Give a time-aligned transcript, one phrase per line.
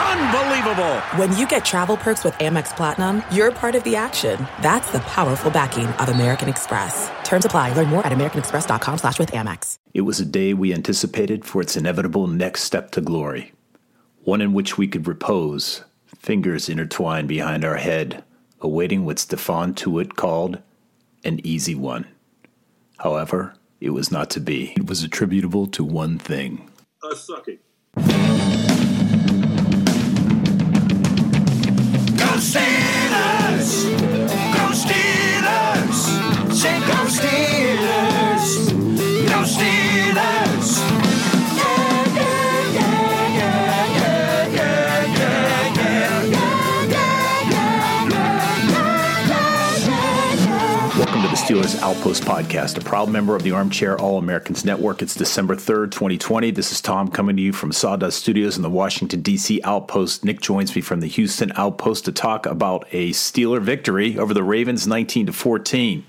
[0.00, 1.00] Unbelievable!
[1.16, 4.46] When you get travel perks with Amex Platinum, you're part of the action.
[4.62, 7.10] That's the powerful backing of American Express.
[7.22, 7.74] Terms apply.
[7.74, 9.78] Learn more at americanexpress.com slash with Amex.
[9.92, 13.52] It was a day we anticipated for its inevitable next step to glory.
[14.22, 15.84] One in which we could repose,
[16.18, 18.24] fingers intertwined behind our head,
[18.60, 20.60] awaiting what Stephon Tuitt called
[21.24, 22.06] an easy one.
[22.98, 24.72] However, it was not to be.
[24.76, 26.70] It was attributable to one thing.
[27.02, 27.58] Us sucking.
[32.40, 33.84] Steelers!
[34.54, 36.00] Go Steelers!
[36.54, 38.09] Say go Steelers!
[51.50, 55.02] Steelers Outpost Podcast, a proud member of the Armchair All Americans Network.
[55.02, 56.52] It's December 3rd, 2020.
[56.52, 59.60] This is Tom coming to you from Sawdust Studios in the Washington, D.C.
[59.64, 60.24] Outpost.
[60.24, 64.44] Nick joins me from the Houston Outpost to talk about a Steeler victory over the
[64.44, 66.06] Ravens 19 to 14.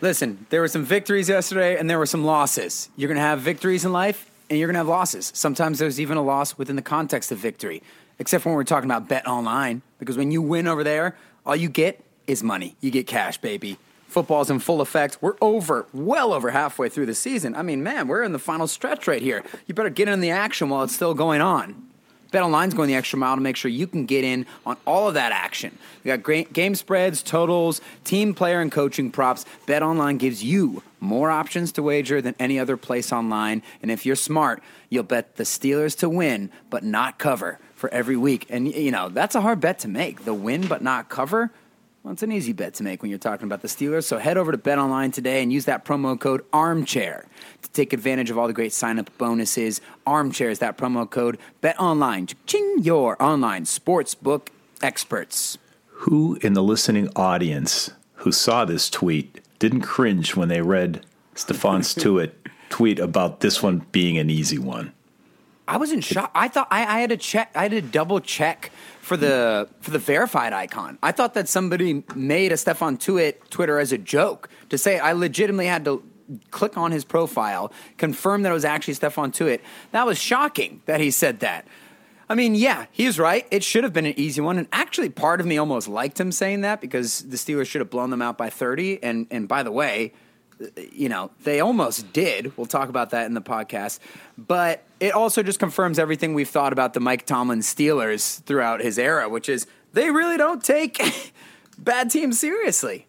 [0.00, 2.88] Listen, there were some victories yesterday and there were some losses.
[2.96, 5.32] You're going to have victories in life and you're going to have losses.
[5.34, 7.82] Sometimes there's even a loss within the context of victory,
[8.18, 12.02] except when we're talking about BetOnline, because when you win over there, all you get
[12.26, 12.76] is money.
[12.80, 13.78] You get cash, baby.
[14.08, 15.18] Football's in full effect.
[15.20, 17.54] We're over, well over halfway through the season.
[17.54, 19.42] I mean, man, we're in the final stretch right here.
[19.66, 21.88] You better get in the action while it's still going on.
[22.32, 25.14] BetOnline's going the extra mile to make sure you can get in on all of
[25.14, 25.76] that action.
[26.02, 29.44] We got great game spreads, totals, team player and coaching props.
[29.66, 33.62] BetOnline gives you more options to wager than any other place online.
[33.82, 38.16] And if you're smart, you'll bet the Steelers to win but not cover for every
[38.16, 38.46] week.
[38.48, 40.24] And you know, that's a hard bet to make.
[40.24, 41.50] The win but not cover.
[42.02, 44.04] Well, it's an easy bet to make when you're talking about the Steelers.
[44.04, 47.26] So head over to BetOnline today and use that promo code ARMCHAIR
[47.62, 49.80] to take advantage of all the great sign up bonuses.
[50.04, 51.38] Armchair is that promo code.
[51.62, 54.48] BetOnline, ching your online sportsbook
[54.82, 55.58] experts.
[55.86, 62.32] Who in the listening audience who saw this tweet didn't cringe when they read Tuitt
[62.68, 64.92] tweet about this one being an easy one?
[65.66, 66.30] I was in shock.
[66.34, 67.50] I thought I, I had to check.
[67.54, 70.98] I had to double check for the for the verified icon.
[71.02, 75.12] I thought that somebody made a Stephon Tuitt Twitter as a joke to say I
[75.12, 76.02] legitimately had to
[76.50, 79.60] click on his profile, confirm that it was actually Stephon Tuitt.
[79.92, 81.66] That was shocking that he said that.
[82.28, 83.46] I mean, yeah, he's right.
[83.50, 84.56] It should have been an easy one.
[84.56, 87.90] And actually, part of me almost liked him saying that because the Steelers should have
[87.90, 89.02] blown them out by 30.
[89.02, 90.14] And, and by the way,
[90.92, 92.56] you know, they almost did.
[92.56, 93.98] We'll talk about that in the podcast.
[94.38, 98.98] But it also just confirms everything we've thought about the Mike Tomlin Steelers throughout his
[98.98, 101.32] era, which is they really don't take
[101.78, 103.06] bad teams seriously.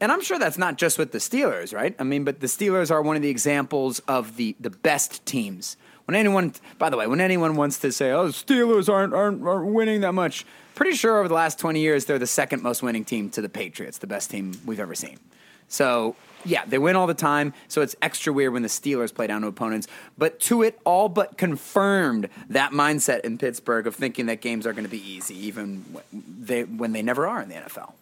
[0.00, 1.94] And I'm sure that's not just with the Steelers, right?
[1.98, 5.76] I mean, but the Steelers are one of the examples of the, the best teams.
[6.04, 9.42] When anyone, by the way, when anyone wants to say, "Oh, the Steelers aren't, aren't
[9.42, 10.46] aren't winning that much,"
[10.76, 13.48] pretty sure over the last 20 years they're the second most winning team to the
[13.48, 15.18] Patriots, the best team we've ever seen.
[15.66, 16.14] So
[16.46, 17.52] yeah, they win all the time.
[17.68, 19.86] So it's extra weird when the Steelers play down to opponents.
[20.16, 24.84] But Tuitt all but confirmed that mindset in Pittsburgh of thinking that games are going
[24.84, 26.04] to be easy, even when
[26.40, 27.92] they when they never are in the NFL.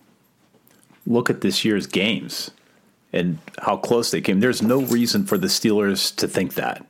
[1.07, 2.51] Look at this year's games
[3.13, 4.41] and how close they came.
[4.41, 6.85] There's no reason for the Steelers to think that.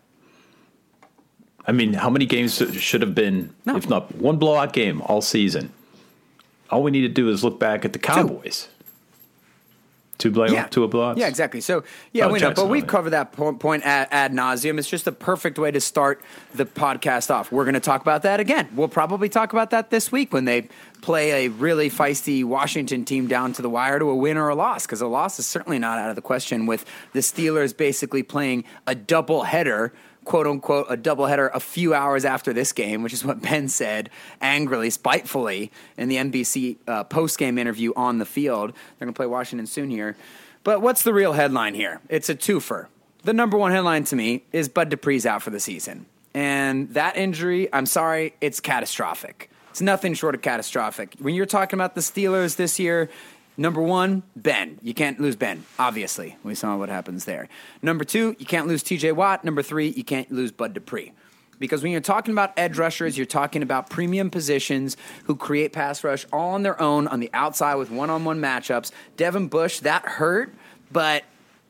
[1.66, 3.76] I mean, how many games should have been, No.
[3.76, 5.72] if not one blowout game all season?
[6.70, 8.68] All we need to do is look back at the Cowboys.
[8.70, 8.73] Two,
[10.30, 11.18] blow, two blowouts?
[11.18, 11.60] Yeah, exactly.
[11.60, 14.78] So, yeah, Oh, we know, but we've covered that point ad, ad nauseum.
[14.78, 16.20] It's just the perfect way to start
[16.54, 17.50] the podcast off.
[17.52, 18.68] We're going to talk about that again.
[18.74, 20.68] We'll probably talk about that this week when they
[21.02, 24.54] play a really feisty Washington team down to the wire to a win or a
[24.54, 28.22] loss, because a loss is certainly not out of the question with the Steelers basically
[28.22, 29.92] playing a double header
[30.24, 34.10] quote unquote a doubleheader a few hours after this game, which is what Ben said
[34.40, 38.70] angrily, spitefully in the NBC uh, post game interview on the field.
[38.70, 40.16] They're going to play Washington soon here.
[40.62, 42.00] But what's the real headline here?
[42.08, 42.86] It's a twofer.
[43.22, 46.06] The number one headline to me is Bud Dupree's out for the season.
[46.34, 49.50] And that injury, I'm sorry, it's catastrophic.
[49.70, 51.16] It's nothing short of catastrophic.
[51.18, 53.10] When you're talking about the Steelers this year,
[53.56, 54.78] Number one, Ben.
[54.82, 56.36] You can't lose Ben, obviously.
[56.42, 57.48] We saw what happens there.
[57.82, 59.44] Number two, you can't lose TJ Watt.
[59.44, 61.12] Number three, you can't lose Bud Dupree.
[61.60, 66.02] Because when you're talking about edge rushers, you're talking about premium positions who create pass
[66.02, 68.90] rush all on their own on the outside with one on one matchups.
[69.16, 70.52] Devin Bush, that hurt,
[70.90, 71.22] but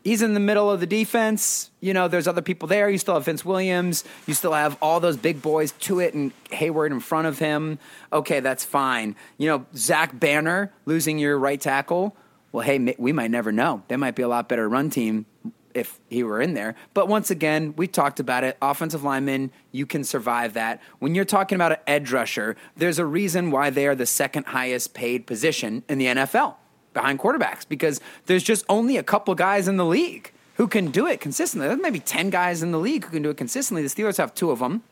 [0.04, 1.70] he's in the middle of the defense.
[1.80, 2.88] You know, there's other people there.
[2.88, 4.04] You still have Vince Williams.
[4.26, 7.78] You still have all those big boys Tuitt and Heyward in front of him.
[8.12, 9.16] Okay, that's fine.
[9.38, 12.14] You know, Zach Banner losing your right tackle.
[12.52, 13.82] Well, hey, we might never know.
[13.88, 15.26] They might be a lot better run team
[15.74, 16.76] if he were in there.
[16.92, 18.56] But once again, we talked about it.
[18.62, 20.80] Offensive linemen, you can survive that.
[21.00, 24.46] When you're talking about an edge rusher, there's a reason why they are the second
[24.46, 26.54] highest paid position in the NFL
[26.94, 31.06] behind quarterbacks because there's just only a couple guys in the league who can do
[31.06, 31.68] it consistently.
[31.68, 33.82] There's maybe 10 guys in the league who can do it consistently.
[33.82, 34.82] The Steelers have two of them.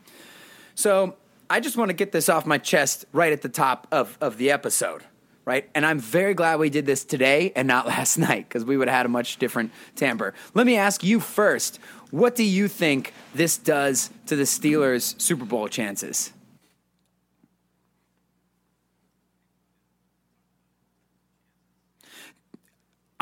[0.75, 1.15] So
[1.49, 4.37] I just want to get this off my chest right at the top of, of
[4.37, 5.03] the episode
[5.45, 5.69] right?
[5.75, 8.87] And I'm very glad we did this today and not last night because we would
[8.87, 10.33] have had a much different timbre.
[10.53, 11.79] Let me ask you first
[12.11, 16.31] what do you think this does to the Steelers' Super Bowl chances?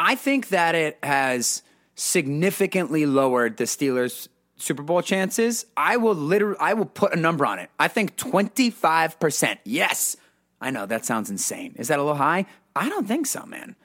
[0.03, 1.61] I think that it has
[1.93, 5.67] significantly lowered the Steelers' Super Bowl chances.
[5.77, 7.69] I will literally I will put a number on it.
[7.79, 9.59] I think 25%.
[9.63, 10.17] Yes.
[10.59, 11.75] I know that sounds insane.
[11.77, 12.47] Is that a little high?
[12.75, 13.75] I don't think so, man.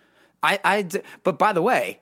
[0.42, 0.88] I, I,
[1.22, 2.00] but by the way,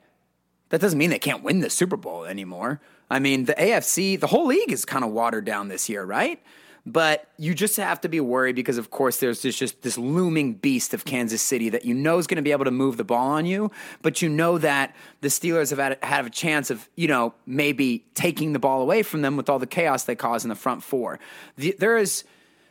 [0.68, 2.80] that doesn't mean they can't win the Super Bowl anymore.
[3.10, 6.40] I mean, the AFC, the whole league is kind of watered down this year, right?
[6.86, 10.52] But you just have to be worried because, of course, there's this, just this looming
[10.52, 13.04] beast of Kansas City that you know is going to be able to move the
[13.04, 13.70] ball on you.
[14.02, 18.04] But you know that the Steelers have had, had a chance of, you know, maybe
[18.14, 20.82] taking the ball away from them with all the chaos they cause in the front
[20.82, 21.18] four.
[21.56, 22.24] The, there is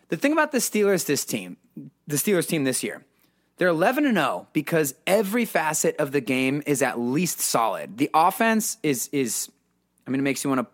[0.10, 1.58] the thing about the Steelers, this team,
[2.06, 3.04] the Steelers team this year.
[3.58, 7.98] They're 11 and 0 because every facet of the game is at least solid.
[7.98, 9.50] The offense is is
[10.06, 10.68] I mean it makes you want to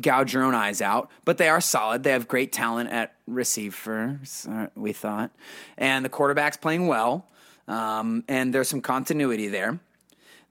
[0.00, 2.02] gouge your own eyes out, but they are solid.
[2.02, 5.30] They have great talent at receivers, uh, we thought.
[5.78, 7.26] And the quarterback's playing well.
[7.68, 9.78] Um, and there's some continuity there.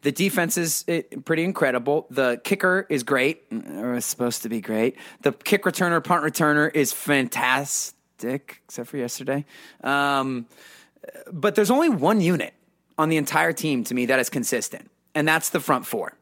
[0.02, 2.08] The defense is eh, pretty incredible.
[2.10, 4.98] The kicker is great, or is supposed to be great.
[5.22, 9.46] The kick returner, punt returner is fantastic except for yesterday.
[9.84, 10.48] Um,
[11.32, 12.54] but there's only one unit
[12.98, 16.18] on the entire team to me that is consistent, and that's the front four.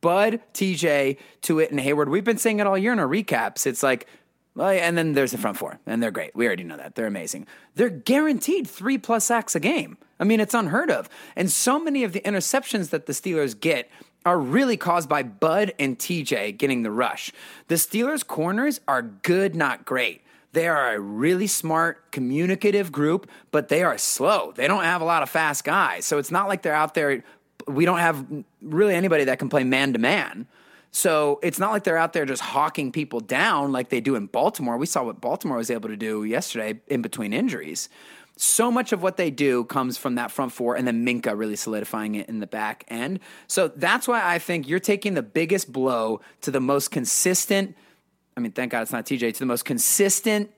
[0.00, 2.08] Bud, TJ, Tuitt, and Heyward.
[2.08, 3.66] We've been saying it all year in our recaps.
[3.66, 4.06] It's like,
[4.54, 6.34] well, and then there's the front four, and they're great.
[6.34, 6.94] We already know that.
[6.94, 7.46] They're amazing.
[7.74, 9.98] They're guaranteed three plus sacks a game.
[10.18, 11.10] I mean, it's unheard of.
[11.36, 13.90] And so many of the interceptions that the Steelers get
[14.24, 17.32] are really caused by Bud and TJ getting the rush.
[17.68, 20.22] The Steelers' corners are good, not great.
[20.52, 24.52] They are a really smart, communicative group, but they are slow.
[24.52, 26.06] They don't have a lot of fast guys.
[26.06, 27.22] So it's not like they're out there.
[27.66, 28.24] We don't have
[28.62, 30.46] really anybody that can play man to man.
[30.92, 34.26] So it's not like they're out there just hawking people down like they do in
[34.26, 34.78] Baltimore.
[34.78, 37.88] We saw what Baltimore was able to do yesterday in between injuries.
[38.38, 41.56] So much of what they do comes from that front four and then Minkah really
[41.56, 43.20] solidifying it in the back end.
[43.46, 47.74] So that's why I think you're taking the biggest blow to the most consistent
[48.36, 50.50] I mean, thank God it's not TJ, to the most consistent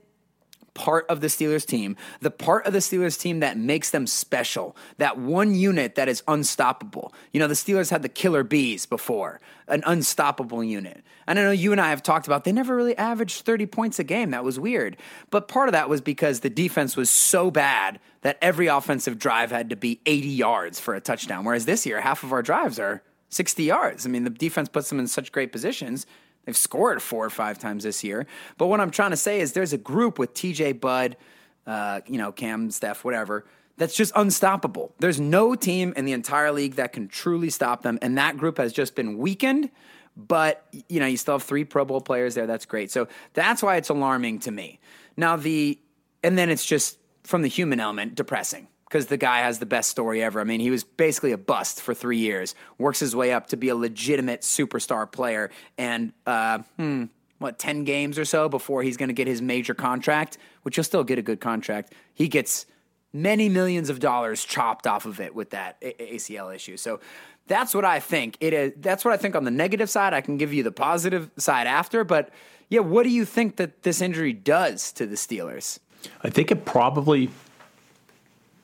[0.78, 4.76] part of the Steelers team, the part of the Steelers team that makes them special,
[4.98, 7.12] that one unit that is unstoppable.
[7.32, 11.02] You know, the Steelers had the killer bees before, an unstoppable unit.
[11.26, 13.98] And I know you and I have talked about they never really averaged 30 points
[13.98, 14.30] a game.
[14.30, 14.96] That was weird.
[15.30, 19.50] But part of that was because the defense was so bad that every offensive drive
[19.50, 21.44] had to be 80 yards for a touchdown.
[21.44, 24.06] Whereas this year, half of our drives are 60 yards.
[24.06, 26.06] I mean, the defense puts them in such great positions
[26.48, 28.26] They've scored four or five times this year.
[28.56, 31.18] But what I'm trying to say is there's a group with TJ Bud,
[31.66, 33.44] uh, you know, Cam, Steph, whatever,
[33.76, 34.94] that's just unstoppable.
[34.98, 37.98] There's no team in the entire league that can truly stop them.
[38.00, 39.68] And that group has just been weakened.
[40.16, 42.46] But, you know, you still have three Pro Bowl players there.
[42.46, 42.90] That's great.
[42.90, 44.80] So that's why it's alarming to me.
[45.18, 45.78] Now, the,
[46.24, 49.90] and then it's just from the human element, depressing because the guy has the best
[49.90, 50.40] story ever.
[50.40, 53.56] I mean, he was basically a bust for three years, works his way up to
[53.56, 57.04] be a legitimate superstar player, and uh, hmm,
[57.38, 60.84] what ten games or so before he's going to get his major contract, which he'll
[60.84, 61.92] still get a good contract.
[62.14, 62.66] He gets
[63.12, 66.76] many millions of dollars chopped off of it with that ACL issue.
[66.76, 67.00] So
[67.46, 68.36] that's what I think.
[68.40, 68.72] It is.
[68.76, 70.14] That's what I think on the negative side.
[70.14, 72.30] I can give you the positive side after, but
[72.70, 75.78] yeah, what do you think that this injury does to the Steelers?
[76.22, 77.30] I think it probably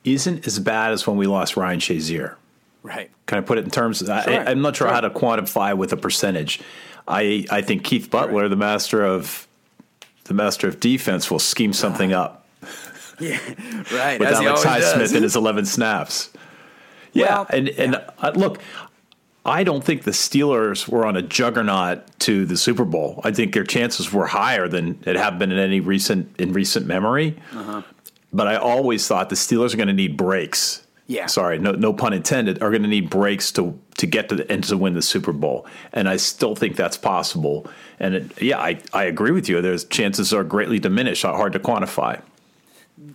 [0.04, 2.36] isn't as bad as when we lost Ryan Shazier.
[2.82, 3.10] Right.
[3.26, 4.02] Can I put it in terms?
[4.02, 4.16] Of, sure.
[4.16, 6.60] I, am not sure, sure, how to quantify with a percentage.
[7.08, 8.48] I I think Keith Butler, right.
[8.48, 9.48] the master of
[10.24, 12.46] the master of defense, will scheme something uh, up.
[13.20, 13.38] Yeah,
[13.92, 14.18] right.
[14.18, 16.30] with As Alex Highsmith in his 11 snaps.
[17.12, 18.10] Yeah, well, and and yeah.
[18.18, 18.60] Uh, look,
[19.46, 23.20] I don't think the Steelers were on a juggernaut to the Super Bowl.
[23.22, 26.86] I think their chances were higher than it have been in any recent in recent
[26.86, 27.36] memory.
[27.52, 27.82] Uh-huh.
[28.34, 31.26] But I always thought the Steelers are going to need breaks Yeah.
[31.26, 32.62] Sorry, no, no pun intended.
[32.62, 35.32] Are going to need breaks to to get to the and to win the Super
[35.32, 37.66] Bowl, and I still think that's possible.
[38.00, 39.60] And it, yeah, I I agree with you.
[39.60, 42.22] There's chances are greatly diminished, hard to quantify.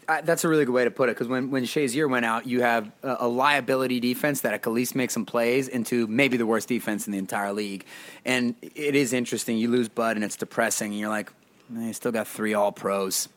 [0.08, 2.46] I, that's a really good way to put it because when, when Shazier went out,
[2.46, 6.46] you have a, a, liability defense that at least make some plays into maybe the
[6.46, 7.86] worst defense in the entire league.
[8.26, 9.58] And it is interesting.
[9.58, 11.32] You lose Bud and it's depressing, and you're like,
[11.70, 13.30] man, you still got three all pros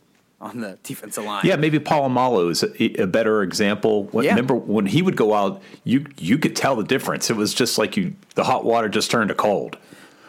[0.43, 1.43] on the defensive line.
[1.45, 4.05] Yeah, maybe Polamalu is a, a better example.
[4.05, 4.33] When, yeah.
[4.33, 7.31] Remember when he would go out, you you could tell the difference.
[7.31, 9.79] It was just like you the hot water just turned to cold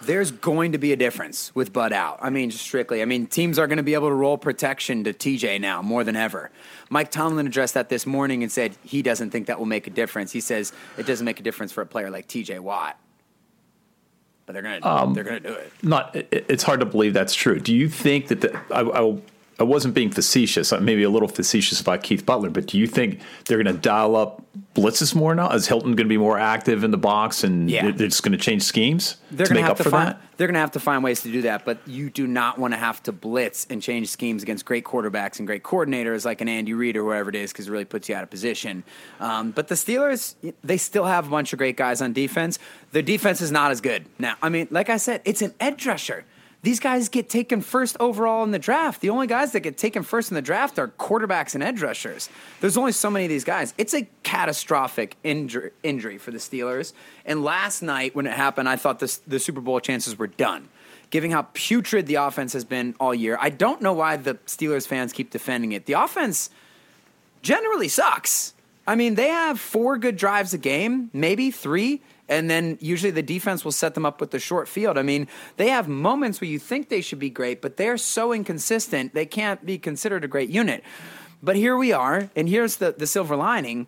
[0.06, 2.20] there's going to be a difference with Bud out.
[2.22, 3.02] I mean, just strictly.
[3.02, 6.04] I mean, teams are going to be able to roll protection to TJ now more
[6.04, 6.52] than ever.
[6.90, 9.90] Mike Tomlin addressed that this morning and said he doesn't think that will make a
[9.90, 10.32] difference.
[10.32, 13.00] He says it doesn't make a difference for a player like TJ Watt.
[14.46, 15.72] But they're going to um, they're going to do it.
[15.82, 17.60] Not it's hard to believe that's true.
[17.60, 19.18] Do you think that the, I, I
[19.60, 22.88] I wasn't being facetious, I maybe a little facetious about Keith Butler, but do you
[22.88, 24.44] think they're going to dial up
[24.76, 25.50] blitzes more now?
[25.52, 27.92] Is Hilton going to be more active in the box and yeah.
[27.92, 30.22] they're just going to change schemes they're to make up for find, that?
[30.38, 32.74] They're going to have to find ways to do that, but you do not want
[32.74, 36.50] to have to blitz and change schemes against great quarterbacks and great coordinators like an
[36.50, 38.84] Andy Reid or whoever it is because it really puts you out of position.
[39.20, 42.58] Um, but the Steelers, they still have a bunch of great guys on defense.
[42.92, 44.36] Their defense is not as good now.
[44.42, 46.26] I mean, like I said, it's an edge rusher.
[46.64, 49.02] These guys get taken first overall in the draft.
[49.02, 52.30] The only guys that get taken first in the draft are quarterbacks and edge rushers.
[52.62, 53.74] There's only so many of these guys.
[53.78, 56.94] It's a catastrophic injury, injury for the Steelers.
[57.26, 60.70] And last night, when it happened, I thought this, the Super Bowl chances were done.
[61.10, 64.88] Given how putrid the offense has been all year, I don't know why the Steelers
[64.88, 65.86] fans keep defending it.
[65.86, 66.50] The offense
[67.42, 68.54] generally sucks.
[68.88, 73.24] I mean, they have four good drives a game, maybe three and then usually the
[73.24, 74.98] defense will set them up with the short field.
[74.98, 75.28] I mean,
[75.58, 79.26] they have moments where you think they should be great, but they're so inconsistent, they
[79.26, 80.84] can't be considered a great unit.
[81.42, 83.88] But here we are, and here's the, the silver lining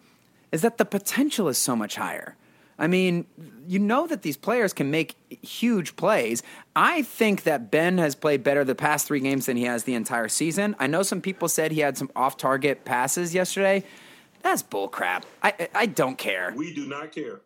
[0.51, 2.35] is that the potential is so much higher.
[2.77, 3.25] I mean,
[3.67, 6.43] you know that these players can make huge plays.
[6.75, 9.95] I think that Ben has played better the past three games than he has the
[9.95, 10.75] entire season.
[10.77, 13.85] I know some people said he had some off target passes yesterday.
[14.41, 15.23] That's bullcrap.
[15.41, 16.53] I, I don't care.
[16.55, 17.39] We do not care.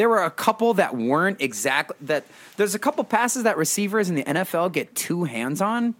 [0.00, 2.24] There were a couple that weren't exactly that.
[2.56, 5.94] There's a couple passes that receivers in the NFL get two hands on.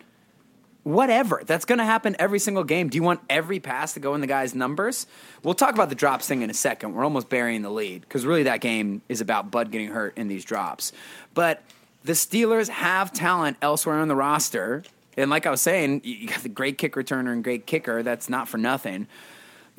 [0.85, 1.43] Whatever.
[1.45, 2.89] That's going to happen every single game.
[2.89, 5.07] Do you want every pass to go in the guy's numbers?
[5.43, 6.95] We'll talk about the drops thing in a second.
[6.95, 10.29] We're almost burying the lead because really that game is about Bud getting hurt in
[10.29, 10.93] these drops.
[11.35, 11.63] But
[12.03, 14.83] the Steelers have talent elsewhere on the roster.
[15.19, 18.03] And like I was saying, you got the great kick returner and great kicker.
[18.03, 19.09] That's not for nothing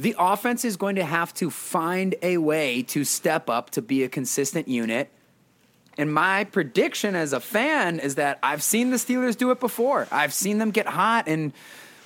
[0.01, 4.03] the offense is going to have to find a way to step up to be
[4.03, 5.12] a consistent unit.
[5.96, 10.08] And my prediction as a fan is that I've seen the Steelers do it before.
[10.12, 11.53] I've seen them get hot and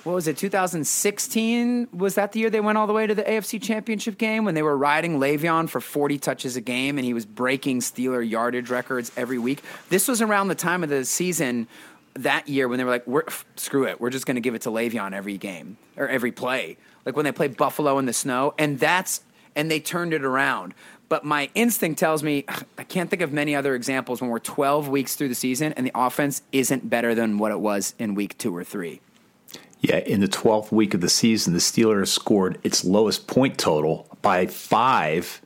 [0.04, 1.88] what was it, 2016?
[1.92, 4.54] Was that the year they went all the way to the AFC Championship game when
[4.54, 8.68] they were riding Le'Veon for 40 touches a game and he was breaking Steeler yardage
[8.68, 9.62] records every week?
[9.88, 11.66] This was around the time of the season
[12.14, 13.24] that year when they were like, we're,
[13.56, 16.76] screw it, we're just going to give it to Le'Veon every game or every play
[17.06, 19.22] like when they played Buffalo in the snow, and that's
[19.54, 20.74] and they turned it around.
[21.08, 22.44] But my instinct tells me
[22.78, 25.86] I can't think of many other examples when we're 12 weeks through the season and
[25.86, 29.00] the offense isn't better than what it was in week two or three.
[29.80, 34.08] Yeah, in the 12th week of the season, the Steelers scored its lowest point total
[34.22, 35.40] by five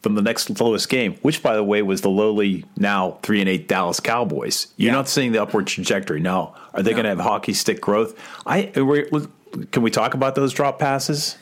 [0.00, 3.48] from the next lowest game, which, by the way, was the lowly now three and
[3.48, 4.68] eight Dallas Cowboys.
[4.76, 4.92] You're yeah.
[4.92, 6.20] not seeing the upward trajectory.
[6.20, 6.96] No, are they no.
[6.96, 8.18] going to have hockey stick growth?
[8.46, 8.72] I
[9.70, 11.36] can we talk about those drop passes?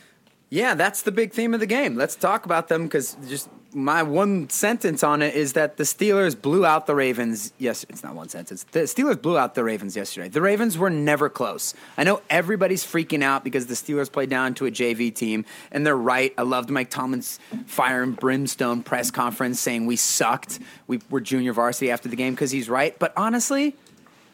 [0.51, 1.97] Yeah, that's the big theme of the game.
[1.97, 6.41] Let's talk about them because just my one sentence on it is that the Steelers
[6.41, 7.53] blew out the Ravens.
[7.59, 8.65] Yes, it's not one sentence.
[8.73, 10.29] The Steelers blew out the Ravens yesterday.
[10.29, 11.75] The Ravens were never close.
[11.99, 15.87] I know everybody's freaking out because the Steelers played down to a JV team, and
[15.87, 16.33] they're right.
[16.39, 20.61] I loved Mike Tomlin's fire and brimstone press conference saying we sucked.
[20.87, 22.99] We were junior varsity after the game because he's right.
[22.99, 23.77] But honestly,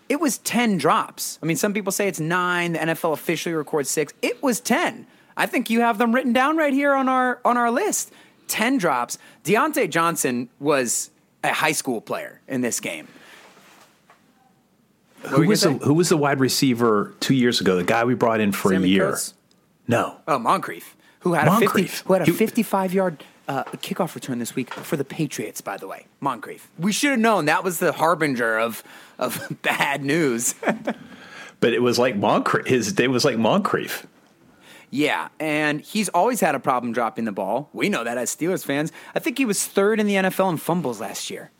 [0.09, 1.39] it was 10 drops.
[1.43, 2.73] I mean, some people say it's nine.
[2.73, 4.13] The NFL officially records six.
[4.23, 5.07] It was 10.
[5.37, 8.13] I think you have them written down right here on our on our list.
[8.49, 9.19] 10 drops.
[9.43, 11.11] Diontae Johnson was
[11.43, 13.09] a high school player in this game.
[15.23, 17.77] who was, the, who was the wide receiver two years ago?
[17.77, 19.11] The guy we brought in for Sammy a year.
[19.11, 19.35] Kurtz?
[19.89, 20.19] No.
[20.29, 21.87] Oh, Moncrief, who had Moncrief.
[21.87, 25.61] a 50, who had a 55 yard uh, kickoff return this week for the Patriots,
[25.61, 26.07] by the way.
[26.21, 26.71] Moncrief.
[26.79, 28.83] We should have known that was the harbinger of,
[29.19, 30.55] of bad news.
[31.61, 32.67] but it was like Moncrief.
[32.67, 34.07] His day was like Moncrief.
[34.91, 37.69] Yeah, and he's always had a problem dropping the ball.
[37.73, 38.93] We know that as Steelers fans.
[39.15, 41.51] I think he was third in the NFL in fumbles last year.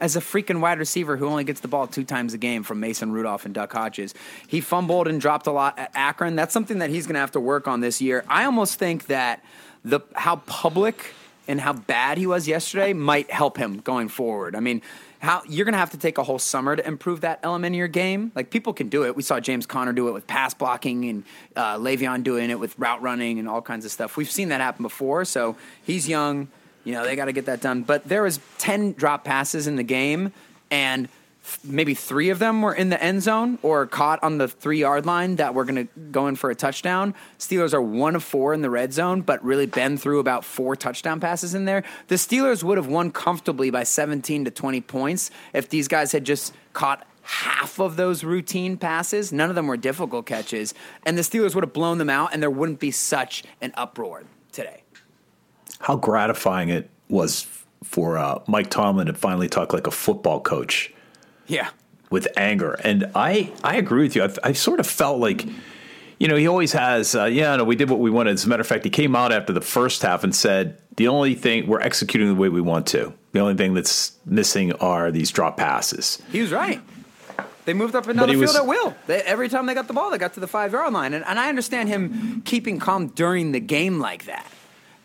[0.00, 2.80] as a freaking wide receiver who only gets the ball two times a game from
[2.80, 4.14] Mason Rudolph and Duck Hodges.
[4.48, 6.34] He fumbled and dropped a lot at Akron.
[6.36, 8.24] That's something that he's going to have to work on this year.
[8.26, 9.44] I almost think that
[9.84, 11.14] the how public
[11.48, 14.54] and how bad he was yesterday might help him going forward.
[14.54, 14.82] I mean,
[15.20, 17.78] how you're going to have to take a whole summer to improve that element of
[17.78, 18.32] your game.
[18.34, 19.14] Like people can do it.
[19.14, 22.78] We saw James Conner do it with pass blocking and uh, Le'Veon doing it with
[22.78, 24.16] route running and all kinds of stuff.
[24.16, 25.24] We've seen that happen before.
[25.24, 26.48] So he's young.
[26.84, 27.82] You know they got to get that done.
[27.82, 30.32] But there was ten drop passes in the game,
[30.70, 31.10] and
[31.64, 35.06] maybe three of them were in the end zone or caught on the three yard
[35.06, 37.14] line that were going to go in for a touchdown.
[37.38, 40.76] Steelers are one of four in the red zone, but really been through about four
[40.76, 41.82] touchdown passes in there.
[42.08, 46.24] The Steelers would have won comfortably by 17 to 20 points if these guys had
[46.24, 49.32] just caught half of those routine passes.
[49.32, 52.42] None of them were difficult catches, and the Steelers would have blown them out, and
[52.42, 54.82] there wouldn't be such an uproar today.
[55.80, 57.46] How gratifying it was
[57.82, 60.92] for uh, Mike Tomlin to finally talk like a football coach
[61.50, 61.68] Yeah.
[62.10, 62.72] with anger.
[62.82, 64.24] And I, I agree with you.
[64.24, 65.44] I, I sort of felt like,
[66.18, 68.32] you know, he always has, uh, yeah, no, we did what we wanted.
[68.34, 71.08] As a matter of fact, he came out after the first half and said, the
[71.08, 73.12] only thing, we're executing the way we want to.
[73.32, 76.20] The only thing that's missing are these drop passes.
[76.32, 76.80] He was right.
[77.64, 78.94] They moved up and But down the field was- at will.
[79.06, 81.24] They, every time they got the ball, they got to the five yard line, and,
[81.24, 84.44] and I understand him keeping calm during the game like that.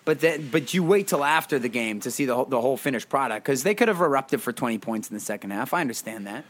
[0.06, 2.78] But then, but you wait till after the game to see the whole, the whole
[2.78, 5.74] finished product because they could have erupted for twenty points in the second half.
[5.74, 6.46] I understand that.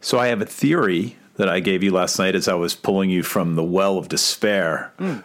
[0.00, 3.10] So I have a theory that I gave you last night as I was pulling
[3.10, 5.22] you from the well of despair mm.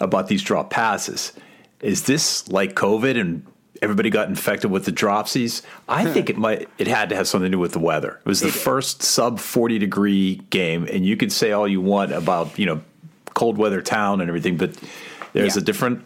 [0.00, 1.32] about these drop passes.
[1.80, 3.44] Is this like COVID and
[3.80, 5.62] everybody got infected with the dropsies?
[5.88, 8.20] I think it might it had to have something to do with the weather.
[8.20, 12.12] It was the first sub 40 degree game and you could say all you want
[12.12, 12.80] about, you know,
[13.34, 14.76] cold weather town and everything, but
[15.32, 15.62] there's Yeah.
[15.62, 16.04] a different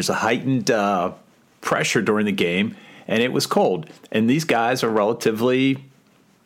[0.00, 1.12] there's a heightened uh,
[1.60, 2.74] pressure during the game
[3.06, 3.86] and it was cold.
[4.10, 5.84] And these guys are relatively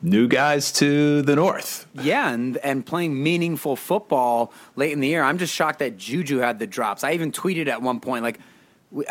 [0.02, 1.86] new guys to the north.
[1.94, 5.22] Yeah, and and playing meaningful football late in the year.
[5.22, 7.04] I'm just shocked that Juju had the drops.
[7.04, 8.40] I even tweeted at one point like.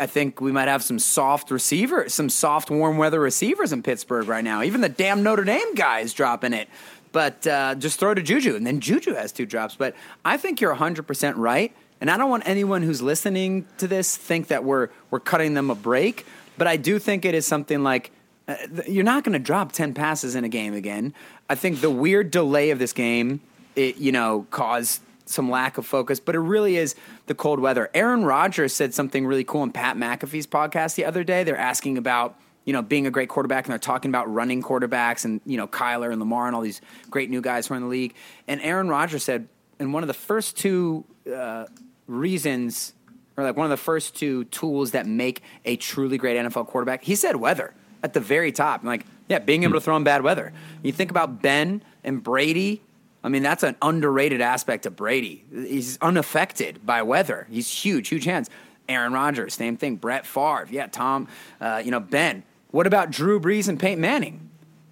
[0.00, 4.26] I think we might have some soft receiver, some soft warm weather receivers in Pittsburgh
[4.26, 4.62] right now.
[4.62, 6.70] Even the damn Notre Dame guy is dropping it.
[7.12, 9.76] But uh, just throw to Juju, and then Juju has two drops.
[9.76, 11.70] But I think you're 100% right,
[12.04, 15.70] and I don't want anyone who's listening to this think that we're we're cutting them
[15.70, 16.26] a break.
[16.58, 18.10] But I do think it is something like
[18.46, 21.14] uh, th- you're not going to drop 10 passes in a game again.
[21.48, 23.40] I think the weird delay of this game,
[23.74, 27.88] it, you know, caused some lack of focus, but it really is the cold weather.
[27.94, 31.42] Aaron Rodgers said something really cool in Pat McAfee's podcast the other day.
[31.42, 35.24] They're asking about, you know, being a great quarterback and they're talking about running quarterbacks
[35.24, 37.82] and, you know, Kyler and Lamar and all these great new guys who are in
[37.82, 38.14] the league.
[38.46, 39.48] And Aaron Rodgers said,
[39.80, 41.64] in one of the first two uh,
[42.06, 42.94] reasons
[43.36, 47.04] or like one of the first two tools that make a truly great NFL quarterback.
[47.04, 48.82] He said weather at the very top.
[48.82, 50.52] I'm like, yeah, being able to throw in bad weather.
[50.82, 52.82] You think about Ben and Brady.
[53.22, 55.44] I mean, that's an underrated aspect of Brady.
[55.50, 57.46] He's unaffected by weather.
[57.50, 58.50] He's huge, huge hands.
[58.88, 59.96] Aaron Rodgers, same thing.
[59.96, 61.26] Brett Favre, yeah, Tom,
[61.60, 62.42] uh, you know, Ben.
[62.70, 64.43] What about Drew Brees and Peyton Manning?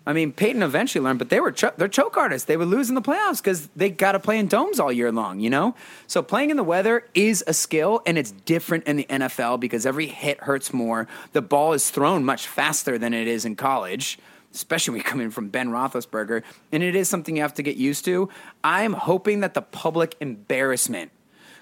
[0.05, 2.47] I mean, Peyton eventually learned, but they were cho- they're choke artists.
[2.47, 5.12] They would lose in the playoffs because they got to play in domes all year
[5.12, 5.38] long.
[5.38, 5.75] You know,
[6.07, 9.87] so playing in the weather is a skill, and it's different in the NFL because
[9.87, 11.07] every hit hurts more.
[11.33, 14.19] The ball is thrown much faster than it is in college,
[14.53, 17.62] especially when you come in from Ben Roethlisberger, and it is something you have to
[17.62, 18.29] get used to.
[18.65, 21.12] I'm hoping that the public embarrassment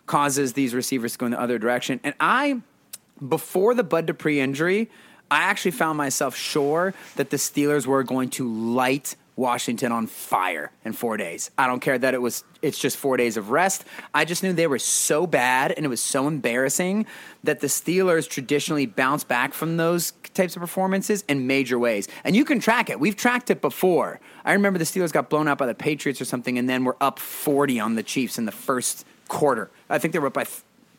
[0.06, 2.62] causes these receivers to go in the other direction, and I
[3.28, 4.90] before the Bud Dupree injury,
[5.30, 10.70] I actually found myself sure that the Steelers were going to light Washington on fire
[10.84, 11.50] in four days.
[11.56, 13.84] I don't care that it was it's just four days of rest.
[14.12, 17.06] I just knew they were so bad and it was so embarrassing
[17.42, 22.06] that the Steelers traditionally bounce back from those types of performances in major ways.
[22.22, 23.00] And you can track it.
[23.00, 24.20] We've tracked it before.
[24.44, 26.96] I remember the Steelers got blown out by the Patriots or something, and then were
[27.00, 29.70] up 40 on the Chiefs in the first quarter.
[29.88, 30.46] I think they were up by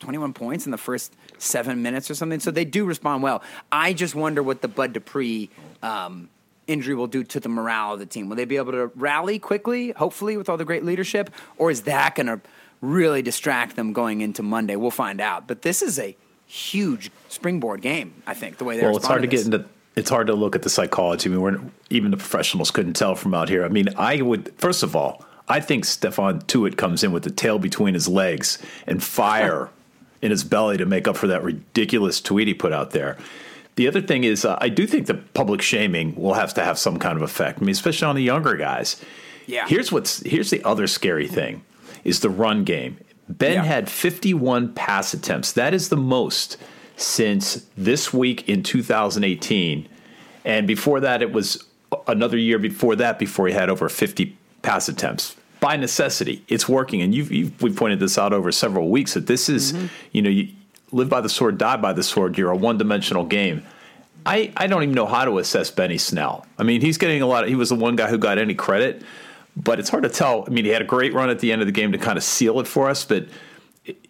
[0.02, 2.40] 21 points in the first seven minutes or something.
[2.40, 3.42] So they do respond well.
[3.72, 5.50] I just wonder what the Bud Dupree
[5.82, 6.30] um,
[6.68, 8.28] injury will do to the morale of the team.
[8.28, 11.30] Will they be able to rally quickly, hopefully, with all the great leadership?
[11.58, 12.42] Or is that going to
[12.82, 14.76] really distract them going into Monday?
[14.76, 15.48] We'll find out.
[15.48, 16.16] But this is a
[16.48, 19.70] huge springboard game, I think, the way they Well, it's hard to respond get into.
[19.94, 21.30] It's hard to look at the psychology.
[21.30, 21.60] I mean, we're
[21.90, 23.66] even the professionals couldn't tell from out here.
[23.66, 27.30] I mean, I would first of all, I think Stephon Tuitt comes in with the
[27.30, 29.70] tail between his legs and fire
[30.22, 33.18] in his belly to make up for that ridiculous tweet he put out there.
[33.76, 36.78] The other thing is, uh, I do think the public shaming will have to have
[36.78, 37.60] some kind of effect.
[37.60, 39.02] I mean, especially on the younger guys.
[39.48, 39.68] Yeah.
[39.68, 41.64] Here's what's here's the other scary thing
[42.04, 42.98] is the run game.
[43.30, 43.64] Ben Yeah.
[43.64, 45.54] had 51 pass attempts.
[45.54, 46.58] That is the most
[46.98, 49.88] since this week in 2018.
[50.44, 51.64] And before that, it was
[52.08, 55.36] another year before that before he had over 50 pass attempts.
[55.62, 59.28] By necessity, it's working, and you've, you've we pointed this out over several weeks that
[59.28, 59.88] this is, mm-hmm.
[60.12, 60.50] you know, you
[60.92, 62.38] live by the sword, die by the sword.
[62.38, 63.64] You're a one-dimensional game.
[64.26, 66.46] I, I don't even know how to assess Benny Snell.
[66.58, 67.44] I mean, he's getting a lot.
[67.44, 69.04] Of, he was the one guy who got any credit,
[69.56, 70.46] but it's hard to tell.
[70.48, 72.18] I mean, he had a great run at the end of the game to kind
[72.18, 73.28] of seal it for us, but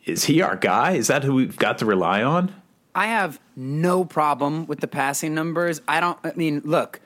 [0.05, 0.93] is he our guy?
[0.93, 2.53] Is that who we've got to rely on?
[2.95, 5.81] I have no problem with the passing numbers.
[5.87, 6.17] I don't.
[6.23, 6.99] I mean, look,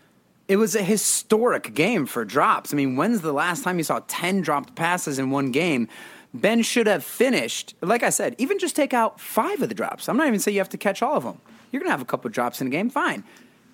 [0.48, 2.74] it was a historic game for drops.
[2.74, 5.88] I mean, when's the last time you saw ten dropped passes in one game?
[6.34, 7.76] Ben should have finished.
[7.82, 10.10] Like I said, even just take out five of the drops.
[10.10, 11.40] I'm not even saying you have to catch all of them.
[11.72, 13.24] You're gonna have a couple drops in a game, fine.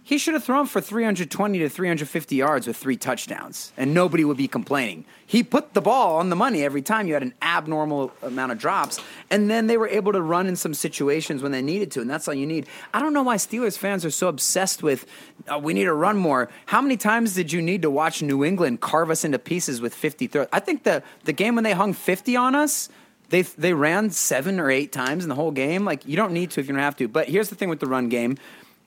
[0.03, 4.35] He should have thrown for 320 to 350 yards with three touchdowns, and nobody would
[4.35, 5.05] be complaining.
[5.27, 8.57] He put the ball on the money every time you had an abnormal amount of
[8.57, 12.01] drops, and then they were able to run in some situations when they needed to,
[12.01, 12.65] and that's all you need.
[12.93, 15.05] I don't know why Steelers fans are so obsessed with
[15.47, 16.49] oh, we need to run more.
[16.65, 19.93] How many times did you need to watch New England carve us into pieces with
[19.93, 20.47] 50 throws?
[20.51, 22.89] I think the, the game when they hung 50 on us,
[23.29, 25.85] they they ran seven or eight times in the whole game.
[25.85, 27.07] Like you don't need to if you don't have to.
[27.07, 28.37] But here's the thing with the run game.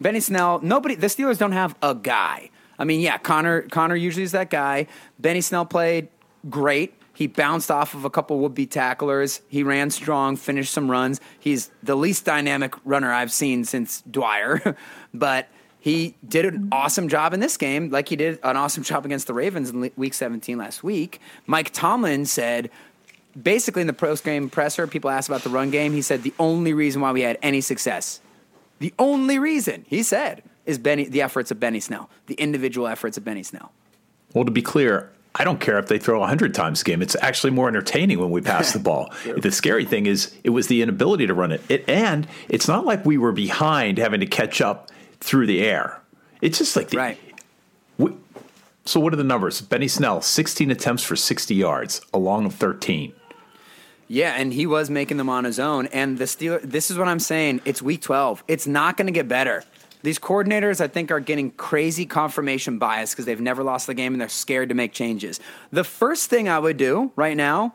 [0.00, 2.50] Benny Snell, nobody, the Steelers don't have a guy.
[2.78, 4.86] I mean, yeah, Conner, Conner usually is that guy.
[5.18, 6.08] Benny Snell played
[6.50, 6.94] great.
[7.14, 9.40] He bounced off of a couple would be tacklers.
[9.48, 11.20] He ran strong, finished some runs.
[11.38, 14.76] He's the least dynamic runner I've seen since Dwyer,
[15.14, 19.04] but he did an awesome job in this game, like he did an awesome job
[19.04, 21.20] against the Ravens in week 17 last week.
[21.46, 22.70] Mike Tomlin said,
[23.40, 25.92] basically in the post game presser, people asked about the run game.
[25.92, 28.20] He said the only reason why we had any success
[28.78, 33.16] the only reason he said is Benny, the efforts of Benny Snell, the individual efforts
[33.16, 33.72] of Benny Snell.
[34.32, 37.02] Well, to be clear, I don't care if they throw 100 times a game.
[37.02, 39.12] It's actually more entertaining when we pass the ball.
[39.36, 41.62] the scary thing is it was the inability to run it.
[41.68, 41.88] it.
[41.88, 46.00] And it's not like we were behind having to catch up through the air.
[46.40, 47.18] It's just like the, right.
[47.98, 48.12] We,
[48.84, 49.60] so what are the numbers?
[49.60, 53.12] Benny Snell, 16 attempts for 60 yards, along of 13.
[54.06, 55.86] Yeah, and he was making them on his own.
[55.88, 57.62] And the Steelers, this is what I'm saying.
[57.64, 58.44] It's week 12.
[58.48, 59.64] It's not going to get better.
[60.02, 64.12] These coordinators, I think, are getting crazy confirmation bias because they've never lost the game
[64.12, 65.40] and they're scared to make changes.
[65.70, 67.74] The first thing I would do right now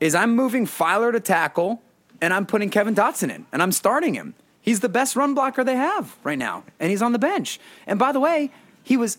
[0.00, 1.80] is I'm moving Feiler to tackle
[2.20, 4.34] and I'm putting Kevin Dotson in and I'm starting him.
[4.60, 7.58] He's the best run blocker they have right now, and he's on the bench.
[7.84, 8.52] And by the way,
[8.84, 9.18] he was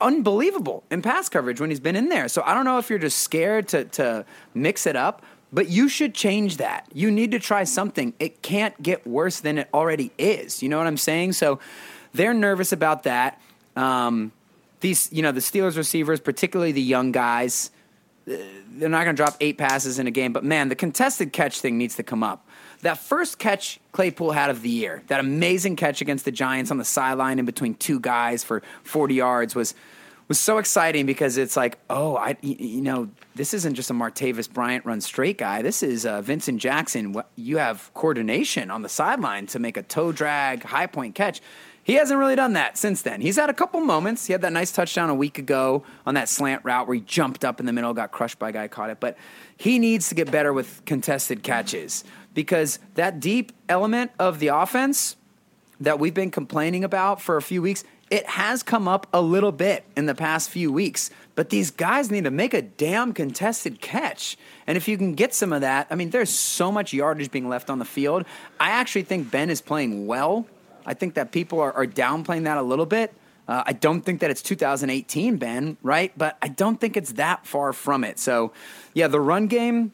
[0.00, 2.26] unbelievable in pass coverage when he's been in there.
[2.28, 5.88] So I don't know if you're just scared to, to mix it up, but you
[5.88, 6.86] should change that.
[6.94, 8.14] You need to try something.
[8.18, 10.62] It can't get worse than it already is.
[10.62, 11.32] You know what I'm saying?
[11.34, 11.58] So
[12.14, 13.40] they're nervous about that.
[13.76, 14.32] Um,
[14.80, 17.70] these, you know, the Steelers receivers, particularly the young guys,
[18.26, 18.34] uh,
[18.70, 20.32] they're not going to drop eight passes in a game.
[20.32, 22.46] But man, the contested catch thing needs to come up.
[22.80, 26.78] That first catch Claypool had of the year, that amazing catch against the Giants on
[26.78, 29.74] the sideline in between two guys for 40 yards was
[30.32, 34.50] was so exciting because it's like, oh, I, you know, this isn't just a Martavis
[34.50, 35.60] Bryant run straight guy.
[35.60, 37.22] This is uh, Vincent Jackson.
[37.36, 41.42] You have coordination on the sideline to make a toe drag, high point catch.
[41.82, 43.20] He hasn't really done that since then.
[43.20, 44.26] He's had a couple moments.
[44.26, 47.44] He had that nice touchdown a week ago on that slant route where he jumped
[47.44, 49.00] up in the middle, got crushed by a guy, caught it.
[49.00, 49.18] But
[49.58, 55.16] he needs to get better with contested catches because that deep element of the offense
[55.78, 59.52] that we've been complaining about for a few weeks it has come up a little
[59.52, 63.80] bit in the past few weeks, but these guys need to make a damn contested
[63.80, 64.36] catch.
[64.66, 67.48] And if you can get some of that, I mean, there's so much yardage being
[67.48, 68.26] left on the field.
[68.60, 70.46] I actually think Ben is playing well.
[70.84, 73.14] I think that people are, are downplaying that a little bit.
[73.48, 76.12] Uh, I don't think that it's 2018, Ben, right?
[76.14, 78.18] But I don't think it's that far from it.
[78.18, 78.52] So,
[78.92, 79.90] yeah, the run game,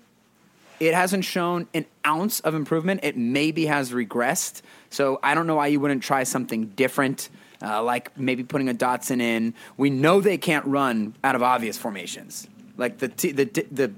[0.80, 3.00] it hasn't shown an ounce of improvement.
[3.04, 4.62] It maybe has regressed.
[4.90, 7.28] So I don't know why you wouldn't try something different
[7.62, 9.54] uh, like maybe putting a Dotson in.
[9.76, 12.46] We know they can't run out of obvious formations.
[12.76, 13.92] Like the t- the the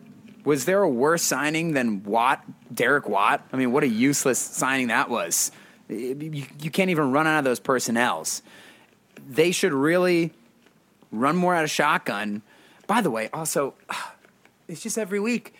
[0.44, 2.44] was there a worse signing than Watt,
[2.74, 3.46] Derek Watt?
[3.52, 5.52] I mean, what a useless signing that was.
[5.88, 8.42] You, you can't even run out of those personnels.
[9.28, 10.32] They should really
[11.12, 12.42] run more out of shotgun.
[12.86, 13.74] By the way, also,
[14.68, 15.54] it's just every week.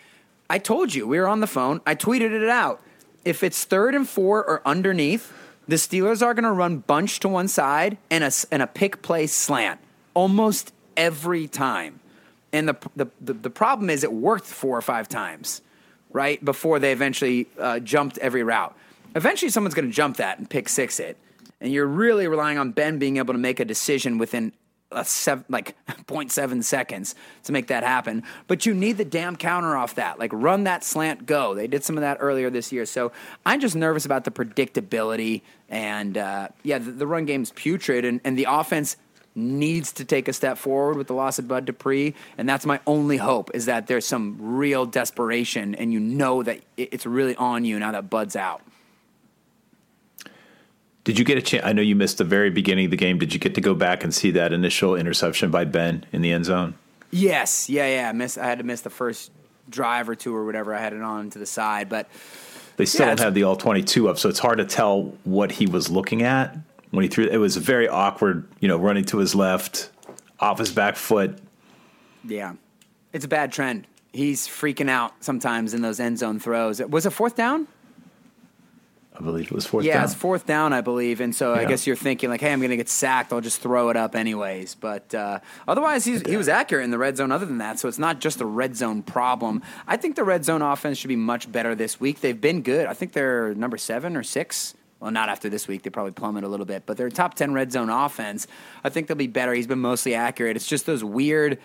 [0.49, 1.81] I told you we were on the phone.
[1.85, 2.81] I tweeted it out.
[3.23, 5.31] If it's third and four or underneath,
[5.67, 9.01] the Steelers are going to run bunch to one side and a, and a pick
[9.01, 9.79] play slant
[10.13, 11.99] almost every time.
[12.53, 15.61] And the, the, the, the problem is it worked four or five times,
[16.11, 16.43] right?
[16.43, 18.75] Before they eventually uh, jumped every route.
[19.15, 21.17] Eventually, someone's going to jump that and pick six it.
[21.59, 24.51] And you're really relying on Ben being able to make a decision within
[24.91, 28.23] a seven, like 0.7 seconds to make that happen.
[28.47, 30.19] But you need the damn counter off that.
[30.19, 31.53] Like run that slant, go.
[31.55, 32.85] They did some of that earlier this year.
[32.85, 33.11] So
[33.45, 35.41] I'm just nervous about the predictability.
[35.69, 38.97] And uh, yeah, the, the run game's putrid, and, and the offense
[39.35, 42.79] needs to take a step forward with the loss of Bud Dupree, and that's my
[42.85, 47.63] only hope is that there's some real desperation, and you know that it's really on
[47.63, 48.61] you now that Bud's out.
[51.03, 51.65] Did you get a chance?
[51.65, 53.17] I know you missed the very beginning of the game.
[53.17, 56.31] Did you get to go back and see that initial interception by Ben in the
[56.31, 56.75] end zone?
[57.09, 58.09] Yes, yeah, yeah.
[58.09, 58.37] I miss.
[58.37, 59.31] I had to miss the first
[59.69, 60.75] drive or two or whatever.
[60.75, 62.07] I had it on to the side, but
[62.77, 65.51] They still Yeah, don't have the all 22 up, so it's hard to tell what
[65.51, 66.55] he was looking at
[66.91, 67.25] when he threw.
[67.25, 69.89] It was very awkward, you know, running to his left,
[70.39, 71.37] off his back foot.
[72.23, 72.53] yeah,
[73.11, 73.87] it's a bad trend.
[74.13, 76.81] He's freaking out sometimes in those end zone throws.
[76.81, 77.67] Was it fourth down?
[79.21, 80.03] I believe it was fourth yeah, down.
[80.05, 82.71] it's fourth down, I believe, and so I guess you're thinking like, "Hey, I'm going
[82.71, 83.31] to get sacked.
[83.31, 86.97] I'll just throw it up anyways." But uh, otherwise, he's, he was accurate in the
[86.97, 87.31] red zone.
[87.31, 89.61] Other than that, so it's not just a red zone problem.
[89.87, 92.21] I think the red zone offense should be much better this week.
[92.21, 92.87] They've been good.
[92.87, 94.73] I think they're number seven or six.
[94.99, 95.83] Well, not after this week.
[95.83, 98.47] They probably plummet a little bit, but they're top ten red zone offense.
[98.83, 99.53] I think they'll be better.
[99.53, 100.55] He's been mostly accurate.
[100.55, 101.59] It's just those weird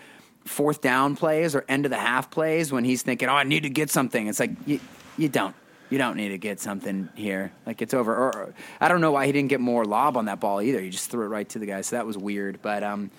[0.45, 3.63] fourth down plays or end of the half plays when he's thinking, "Oh, I need
[3.63, 4.79] to get something." It's like you,
[5.17, 5.55] you don't.
[5.91, 7.53] You don't need to get something here.
[7.65, 8.15] Like it's over.
[8.15, 10.81] Or, or- I don't know why he didn't get more lob on that ball either.
[10.81, 11.81] He just threw it right to the guy.
[11.83, 12.61] So that was weird.
[12.61, 13.11] But um,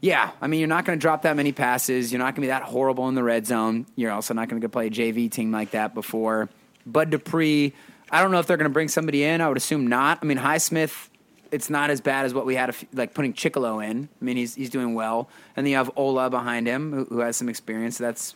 [0.00, 2.12] yeah, I mean, you're not going to drop that many passes.
[2.12, 3.86] You're not going to be that horrible in the red zone.
[3.96, 6.48] You're also not going to play a JV team like that before.
[6.86, 7.74] Bud Dupree,
[8.10, 9.40] I don't know if they're going to bring somebody in.
[9.40, 10.20] I would assume not.
[10.22, 11.08] I mean, Highsmith,
[11.50, 14.08] it's not as bad as what we had, few, like putting Chickillo in.
[14.20, 17.18] I mean, he's he's doing well, and then you have Ola behind him, who, who
[17.20, 17.98] has some experience.
[17.98, 18.34] So that's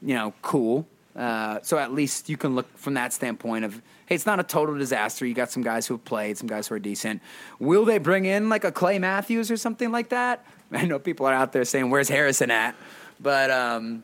[0.00, 0.86] you know cool.
[1.16, 4.42] Uh, so at least you can look from that standpoint of hey, it's not a
[4.44, 5.24] total disaster.
[5.26, 7.22] You got some guys who have played, some guys who are decent.
[7.58, 10.44] Will they bring in like a Clay Matthews or something like that?
[10.72, 12.74] I know people are out there saying, "Where's Harrison at?"
[13.18, 14.02] But um,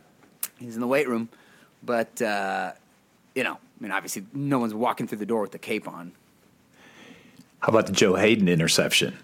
[0.59, 1.29] he's in the weight room.
[1.83, 2.73] But uh,
[3.35, 6.13] you know, I mean, obviously, no one's walking through the door with the cape on.
[7.61, 9.17] How about the Joe Haden interception?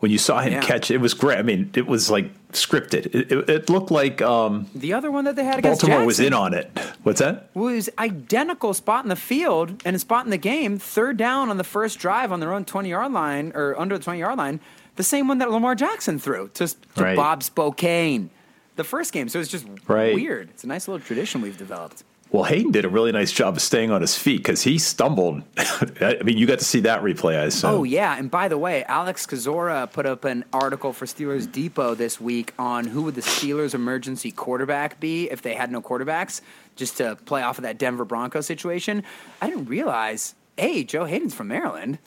[0.00, 0.60] When you saw him Yeah.
[0.62, 1.38] catch, it was great.
[1.38, 3.06] I mean, it was like scripted.
[3.14, 6.20] It, it, it looked like um, The other one that they had against Baltimore was
[6.20, 6.70] in on it.
[7.02, 7.50] What's that?
[7.54, 11.56] was identical spot in the field and a spot in the game, third down on
[11.56, 14.60] the first drive on their own 20 yard line or under the 20 yard line,
[14.96, 17.16] the same one that Lamar Jackson threw to, to Right.
[17.16, 18.30] Bob Spillane
[18.76, 19.28] the first game.
[19.28, 20.14] So it's just Right.
[20.14, 20.48] weird.
[20.50, 22.04] It's a nice little tradition we've developed.
[22.32, 25.42] Well, Haden did a really nice job of staying on his feet because he stumbled.
[26.00, 27.70] I mean, you got to see that replay, I assume.
[27.70, 31.94] Oh yeah, and by the way, Alex Kozora put up an article for Steelers Depot
[31.94, 36.40] this week on who would the Steelers' emergency quarterback be if they had no quarterbacks,
[36.74, 39.02] just to play off of that Denver Broncos situation.
[39.42, 41.98] I didn't realize hey, Joe Haden's from Maryland,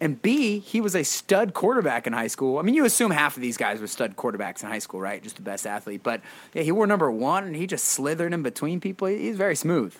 [0.00, 2.58] and b he was a stud quarterback in high school.
[2.58, 5.22] I mean, you assume half of these guys were stud quarterbacks in high school, right?
[5.22, 6.20] Just the best athlete, but
[6.54, 9.08] yeah, he wore number one, and he just slithered in between people.
[9.08, 9.94] He's very smooth.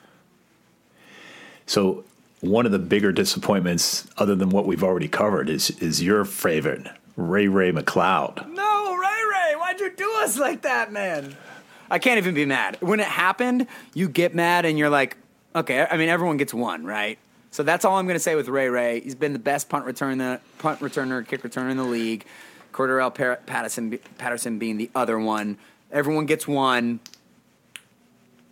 [1.67, 2.05] So
[2.41, 6.87] one of the bigger disappointments, other than what we've already covered, is is your favorite,
[7.17, 8.49] Ray Ray McCloud.
[8.53, 11.37] No, Ray Ray, why'd you do us like that, man?
[11.91, 12.77] I can't even be mad.
[12.81, 15.17] When it happened, you get mad and you're like,
[15.57, 17.19] okay, I mean, everyone gets one, right?
[17.51, 19.01] So that's all I'm going to say with Ray Ray.
[19.01, 22.25] He's been the best punt returner, punt returner, kick returner in the league.
[22.73, 25.59] Cordarrelle Patterson, Patterson being the other one.
[25.91, 27.01] Everyone gets one.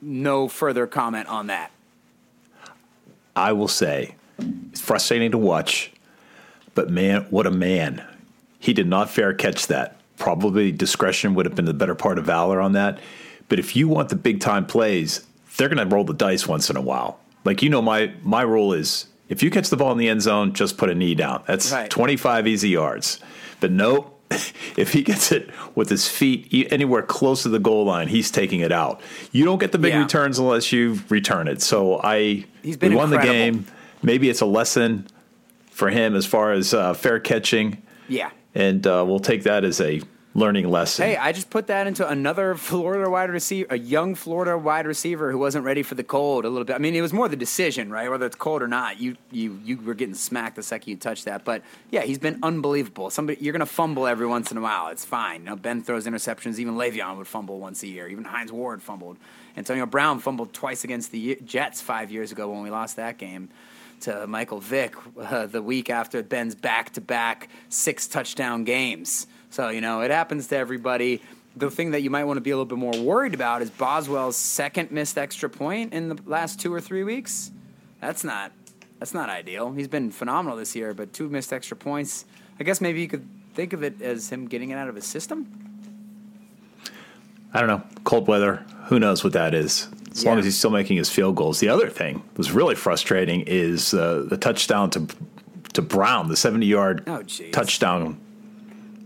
[0.01, 1.71] No further comment on that.
[3.35, 4.15] I will say,
[4.71, 5.93] it's frustrating to watch,
[6.75, 8.05] but man, what a man!
[8.59, 10.01] He did not fair catch that.
[10.17, 12.99] Probably discretion would have been the better part of valor on that.
[13.49, 16.71] But if you want the big time plays, they're going to roll the dice once
[16.71, 17.21] in a while.
[17.47, 20.23] Like you know, my my rule is if you catch the ball in the end
[20.23, 21.43] zone, just put a knee down.
[21.47, 21.89] That's Right.
[21.91, 23.19] 25 easy yards.
[23.61, 24.13] But no,
[24.77, 28.61] if he gets it with his feet anywhere close to the goal line, he's taking
[28.61, 29.01] it out.
[29.33, 30.03] You don't get the big Yeah.
[30.03, 31.63] returns unless you return it.
[31.63, 33.33] So I He's been we won incredible.
[33.35, 33.67] the game.
[34.03, 35.07] Maybe it's a lesson
[35.71, 38.31] for him as far as uh, fair catching, Yeah.
[38.55, 40.01] and uh, we'll take that as a
[40.37, 41.07] learning lesson.
[41.07, 45.33] Hey, I just put that into another Florida wide receiver, a young Florida wide receiver
[45.33, 46.77] who wasn't ready for the cold a little bit.
[46.77, 48.11] I mean, it was more the decision, right?
[48.11, 51.25] Whether it's cold or not, you you you were getting smacked the second you touched
[51.25, 51.45] that.
[51.45, 53.11] But yeah, he's been unbelievable.
[53.11, 54.89] Somebody you're gonna fumble every once in a while.
[54.89, 55.41] It's fine.
[55.41, 56.59] You know, Ben throws interceptions.
[56.59, 58.07] Even Le'Veon would fumble once a year.
[58.09, 59.17] Even Hines Ward fumbled.
[59.57, 63.49] Antonio Brown fumbled twice against the Jets five years ago when we lost that game
[64.01, 69.27] to Michael Vick uh, the week after Ben's back to back six touchdown games.
[69.57, 71.23] So, you know, it happens to everybody.
[71.57, 73.71] The thing that you might want to be a little bit more worried about is
[73.71, 77.51] Boswell's second missed extra point in the last two or three weeks.
[78.03, 78.53] That's not
[78.99, 79.73] that's not ideal.
[79.73, 82.27] He's been phenomenal this year, but two missed extra points.
[82.61, 85.07] I guess maybe you could think of it as him getting it out of his
[85.07, 85.49] system.
[87.55, 87.83] I don't know.
[88.05, 88.57] Cold weather.
[88.89, 89.89] Who knows what that is?
[90.11, 91.61] As long as he's still making his field goals.
[91.61, 95.07] The other thing that was really frustrating is uh, the touchdown to
[95.73, 98.21] to Brown, the seventy yard Oh, touchdown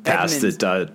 [0.04, 0.56] pass Edmunds.
[0.58, 0.92] that uh,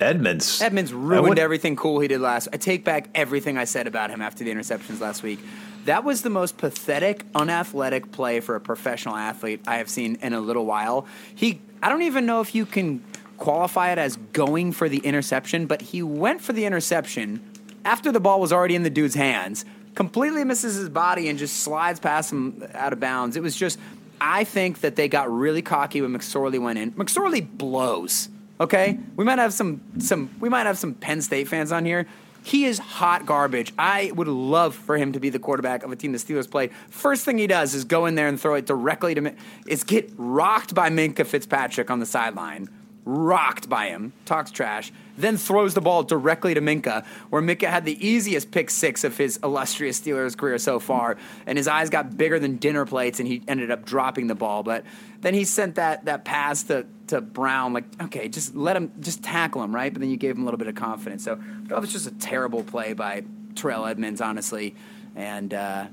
[0.00, 2.48] Edmunds Edmunds I ruined everything cool he did last.
[2.52, 5.40] I take back everything I said about him after the interceptions last week.
[5.84, 10.34] That was the most pathetic, unathletic play for a professional athlete I have seen in
[10.34, 11.06] a little while.
[11.34, 13.02] He, I don't even know if you can
[13.38, 17.40] qualify it as going for the interception, but he went for the interception
[17.84, 19.64] after the ball was already in the dude's hands.
[19.94, 23.36] Completely misses his body and just slides past him out of bounds.
[23.36, 23.78] It was just,
[24.20, 26.92] I think that they got really cocky when McSorley went in.
[26.92, 28.28] McSorley blows.
[28.60, 32.06] Okay, we might have some some we might have some Penn State fans on here.
[32.42, 33.72] He is hot garbage.
[33.78, 36.70] I would love for him to be the quarterback of a team the Steelers play.
[36.88, 39.34] First thing he does is go in there and throw it directly to.
[39.66, 42.68] Is get rocked by Minkah Fitzpatrick on the sideline,
[43.04, 47.84] rocked by him, talks trash, then throws the ball directly to Minkah, where Minkah had
[47.84, 52.16] the easiest pick six of his illustrious Steelers career so far, and his eyes got
[52.16, 54.62] bigger than dinner plates, and he ended up dropping the ball.
[54.62, 54.84] But
[55.20, 59.22] then he sent that that pass to to Brown, like, okay, just let him, just
[59.22, 59.92] tackle him, right?
[59.92, 61.24] But then you gave him a little bit of confidence.
[61.24, 64.74] So that was just a terrible play by Terrell Edmunds, honestly,
[65.16, 65.52] and.
[65.52, 65.86] uh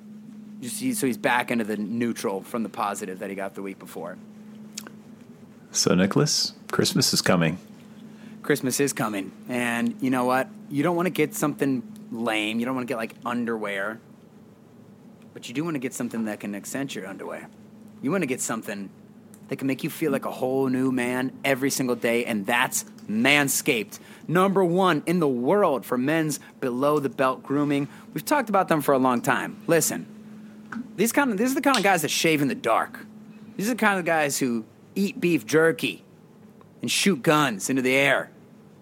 [0.61, 3.77] he- so he's back into the neutral from the positive that he got the week
[3.77, 4.17] before.
[5.71, 7.57] So Nicholas, Christmas is coming.
[8.45, 10.47] Christmas is coming, and you know what?
[10.69, 11.81] You don't want to get something
[12.11, 12.59] lame.
[12.59, 13.99] You don't want to get like underwear,
[15.33, 17.49] but you do want to get something that can accent your underwear.
[18.03, 18.91] You want to get something
[19.47, 22.85] that can make you feel like a whole new man every single day, and that's
[23.09, 23.97] Manscaped.
[24.27, 27.87] Number one in the world for men's below the belt grooming.
[28.13, 29.57] We've talked about them for a long time.
[29.65, 30.05] Listen,
[30.95, 33.07] these kind of these are the kind of guys that shave in the dark.
[33.57, 36.03] These are the kind of guys who eat beef jerky
[36.83, 38.29] and shoot guns into the air.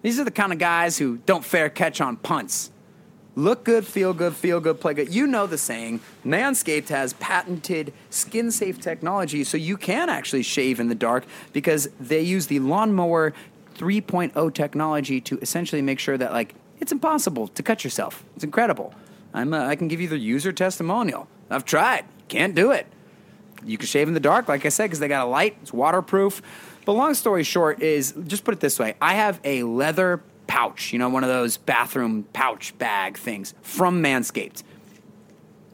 [0.04, 2.70] These are the kind of guys who don't fair catch on punts.
[3.36, 5.14] Look good, feel good, feel good, play good.
[5.14, 6.00] You know the saying.
[6.26, 11.88] Manscaped has patented skin safe technology so you can actually shave in the dark because
[11.98, 13.32] they use the lawnmower
[13.76, 18.24] 3.0 technology to essentially make sure that like it's impossible to cut yourself.
[18.36, 18.92] It's incredible.
[19.32, 21.28] I'm uh, I can give you the user testimonial.
[21.48, 22.04] I've tried.
[22.28, 22.86] Can't do it.
[23.64, 25.56] You can shave in the dark, like I said, because they got a light.
[25.62, 26.42] It's waterproof.
[26.84, 30.92] But long story short is, just put it this way: I have a leather pouch,
[30.92, 34.62] you know, one of those bathroom pouch bag things from Manscaped.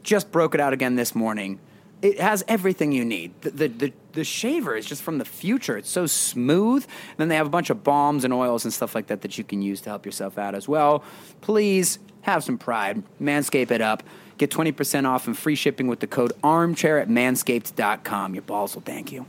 [0.03, 1.59] Just broke it out again this morning.
[2.01, 3.39] It has everything you need.
[3.41, 5.77] The, the, the, the shaver is just from the future.
[5.77, 6.83] It's so smooth.
[6.83, 9.37] And then they have a bunch of balms and oils and stuff like that that
[9.37, 11.03] you can use to help yourself out as well.
[11.41, 13.03] Please have some pride.
[13.21, 14.01] Manscape it up.
[14.39, 18.33] Get 20% off and free shipping with the code armchair at manscaped.com.
[18.33, 19.27] Your balls will thank you.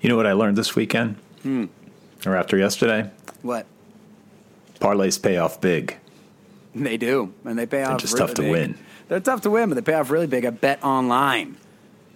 [0.00, 1.16] You know what I learned this weekend?
[1.42, 1.66] Hmm.
[2.26, 3.10] Or after yesterday?
[3.42, 3.66] What?
[4.80, 5.96] Parlays pay off big.
[6.74, 8.00] They do, and they pay off.
[8.00, 8.50] just really tough to big.
[8.50, 8.78] win.
[9.08, 11.56] They're tough to win, but they pay off really big I BetOnline.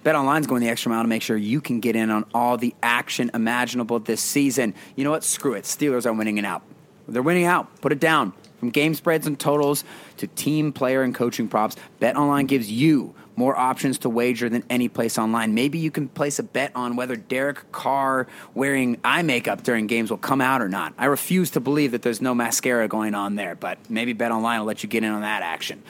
[0.05, 2.59] Bet Online's going the extra mile to make sure you can get in on all
[2.59, 4.75] the action imaginable this season.
[4.97, 5.25] You know what?
[5.25, 5.65] Screw it.
[5.65, 6.63] Steelers are winning it out.
[7.09, 7.81] They're winning out.
[7.81, 8.35] Put it down.
[8.61, 9.83] From game spreads and totals
[10.19, 14.89] to team, player, and coaching props, BetOnline gives you more options to wager than any
[14.89, 15.55] place online.
[15.55, 20.11] Maybe you can place a bet on whether Derek Carr wearing eye makeup during games
[20.11, 20.95] will come out or not.
[20.99, 24.67] I refuse to believe that there's no mascara going on there, but maybe BetOnline will
[24.67, 25.83] let you get in on that action.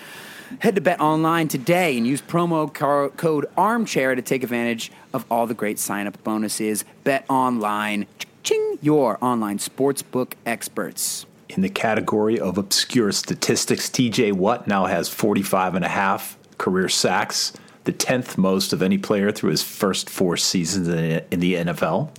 [0.61, 5.47] Head to BetOnline today and use promo car- code ARMCHAIR to take advantage of all
[5.47, 6.85] the great sign up bonuses.
[7.05, 8.07] BetOnline,
[8.43, 11.27] ching, your online sportsbook experts.
[11.49, 16.89] In the category of obscure statistics, TJ Watt now has 45 and a half career
[16.89, 17.53] sacks,
[17.85, 22.11] the 10th most of any player through his first four seasons in the NFL.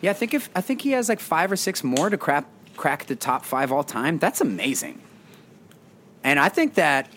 [0.00, 2.44] Yeah, I think if I think he has like five or six more to crack
[2.76, 4.18] crack the top five all time.
[4.18, 5.00] That's amazing.
[6.24, 7.08] And I think that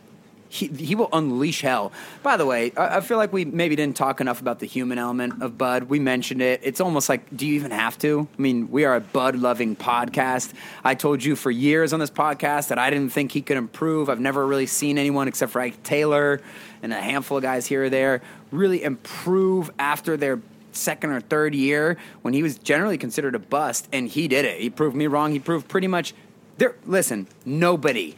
[0.49, 1.91] he he will unleash hell.
[2.23, 4.97] By the way, I, I feel like we maybe didn't talk enough about the human
[4.97, 5.84] element of Bud.
[5.84, 6.62] We mentioned it.
[6.63, 8.27] It's almost like, do you even have to?
[8.38, 10.53] I mean, we are a Bud loving podcast.
[10.84, 14.10] I told you for years on this podcast that I didn't think he could improve.
[14.10, 16.41] I've never really seen anyone except for Ike Taylor
[16.84, 20.39] and a handful of guys here or there really improve after their
[20.71, 24.60] second or third year when he was generally considered a bust, and he did it.
[24.60, 25.31] He proved me wrong.
[25.31, 26.13] He proved pretty much.
[26.58, 28.15] There, listen, nobody,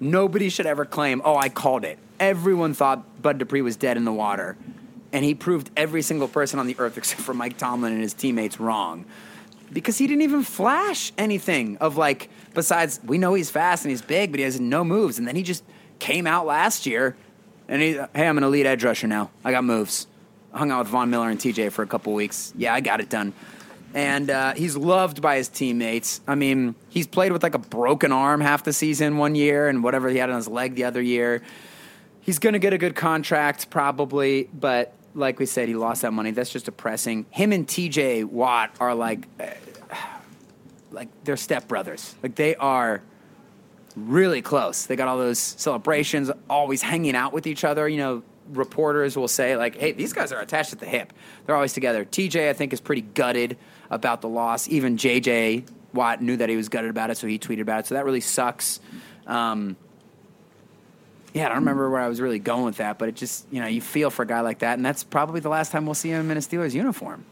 [0.00, 4.04] nobody should ever claim, "Oh, I called it." Everyone thought Bud Dupree was dead in
[4.04, 4.56] the water,
[5.12, 8.14] and he proved every single person on the earth except for Mike Tomlin and his
[8.14, 9.04] teammates wrong.
[9.72, 14.02] Because he didn't even flash anything of like, besides, we know he's fast and he's
[14.02, 15.18] big, but he has no moves.
[15.18, 15.64] And then he just
[15.98, 17.16] came out last year
[17.68, 19.30] and he, hey, I'm an elite edge rusher now.
[19.44, 20.06] I got moves.
[20.52, 22.52] I hung out with Von Miller and TJ for a couple weeks.
[22.56, 23.32] Yeah, I got it done.
[23.96, 26.20] And uh, he's loved by his teammates.
[26.28, 29.82] I mean, he's played with like a broken arm half the season one year, and
[29.82, 31.42] whatever he had on his leg the other year.
[32.20, 36.12] He's going to get a good contract probably, but like we said, he lost that
[36.12, 36.30] money.
[36.30, 37.24] That's just depressing.
[37.30, 39.46] Him and TJ Watt are like, uh,
[40.90, 42.12] like they're stepbrothers.
[42.22, 43.00] Like they are
[43.96, 44.84] really close.
[44.84, 47.88] They got all those celebrations, always hanging out with each other.
[47.88, 51.12] You know, reporters will say like, "Hey, these guys are attached at the hip.
[51.44, 53.56] They're always together." TJ, I think, is pretty gutted
[53.90, 54.68] about the loss.
[54.68, 57.86] Even JJ Watt knew that he was gutted about it, so he tweeted about it.
[57.86, 58.80] So that really sucks.
[59.26, 59.76] Um,
[61.36, 63.60] yeah, I don't remember where I was really going with that, but it just you
[63.60, 65.94] know you feel for a guy like that, and that's probably the last time we'll
[65.94, 67.24] see him in a Steelers uniform.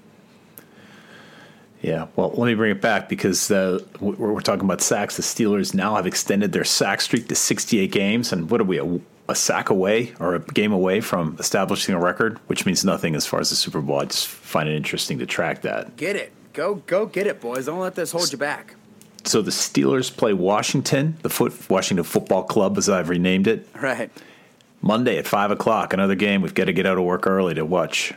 [1.80, 5.16] Yeah, well, let me bring it back because uh, we're, we're talking about sacks.
[5.16, 8.80] The Steelers now have extended their sack streak to 68 games, and what are we,
[9.28, 13.26] a, sack away or a game away from establishing a record, which means nothing as
[13.26, 14.00] far as the Super Bowl.
[14.00, 15.96] I just find it interesting to track that.
[15.96, 17.66] Get it, go go get it, boys!
[17.66, 18.74] Don't let this hold you back.
[19.24, 24.10] So the Steelers play Washington, the foot Washington Football Club, as I've renamed it, Right.
[24.82, 25.94] Monday at five o'clock.
[25.94, 28.12] Another game we've got to get out of work early to watch.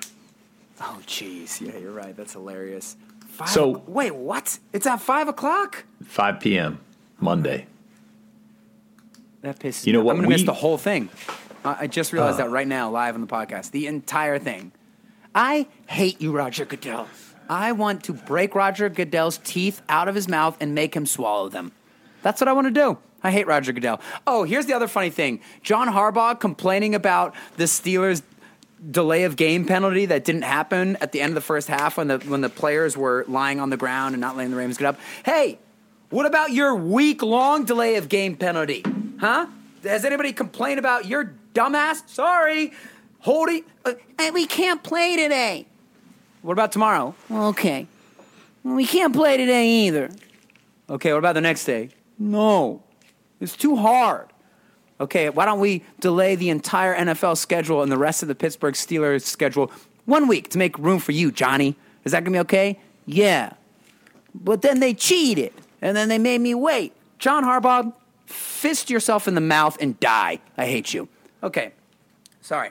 [0.82, 1.62] Oh, jeez.
[1.62, 2.16] Yeah, you're right.
[2.16, 2.98] That's hilarious.
[3.30, 4.60] Five So- o- wait, what?
[4.74, 5.86] It's at five o'clock.
[6.04, 6.80] 5 p.m.
[7.22, 7.68] Monday.
[9.48, 9.86] That pisses.
[9.86, 11.08] You know me what, I'm gonna miss the whole thing.
[11.64, 12.44] I, just realized uh.
[12.44, 13.72] that right now, live on the podcast.
[13.72, 14.74] The entire thing.
[15.34, 17.08] I hate you, Roger Goodell.
[17.48, 21.48] I want to break Roger Goodell's teeth out of his mouth and make him swallow
[21.48, 21.72] them.
[22.24, 22.98] That's what I want to do.
[23.24, 24.02] I hate Roger Goodell.
[24.26, 28.24] Oh, here's the other funny thing: John Harbaugh complaining about the Steelers'
[28.92, 32.10] delay of game penalty that didn't happen at the end of the first half when
[32.10, 34.88] the when the players were lying on the ground and not letting the Ravens get
[34.88, 35.00] up.
[35.24, 35.58] Hey,
[36.10, 38.84] what about your week long delay of game penalty?
[39.20, 39.48] Huh?
[39.84, 42.08] Has anybody complained about your dumbass?
[42.10, 42.74] Sorry,
[43.20, 43.64] holding.
[43.86, 45.66] Uh, hey, we can't play today.
[46.42, 47.16] What about tomorrow?
[47.32, 47.88] Okay.
[48.64, 50.10] We can't play today either.
[50.90, 51.90] Okay, what about the next day?
[52.20, 52.84] No.
[53.40, 54.28] It's too hard.
[55.00, 58.74] Okay, why don't we delay the entire NFL schedule and the rest of the Pittsburgh
[58.74, 59.72] Steelers schedule
[60.06, 61.76] one week to make room for you, Johnny?
[62.04, 62.80] Is that gonna be okay?
[63.06, 63.54] Yeah.
[64.34, 66.94] But then they cheated, and then they made me wait.
[67.20, 67.94] John Harbaugh,
[68.28, 70.40] fist yourself in the mouth and die.
[70.58, 71.08] I hate you.
[71.42, 71.72] Okay,
[72.42, 72.70] sorry.